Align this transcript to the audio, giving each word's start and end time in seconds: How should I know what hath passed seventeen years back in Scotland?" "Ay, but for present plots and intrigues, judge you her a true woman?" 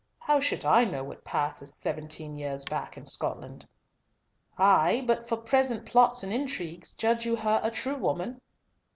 How 0.17 0.39
should 0.39 0.65
I 0.65 0.83
know 0.83 1.03
what 1.03 1.17
hath 1.17 1.25
passed 1.25 1.79
seventeen 1.79 2.35
years 2.35 2.65
back 2.65 2.97
in 2.97 3.05
Scotland?" 3.05 3.67
"Ay, 4.57 5.03
but 5.05 5.29
for 5.29 5.37
present 5.37 5.85
plots 5.85 6.23
and 6.23 6.33
intrigues, 6.33 6.95
judge 6.95 7.23
you 7.23 7.35
her 7.35 7.61
a 7.63 7.69
true 7.69 7.97
woman?" 7.97 8.41